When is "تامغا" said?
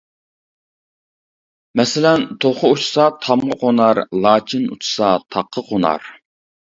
3.25-3.57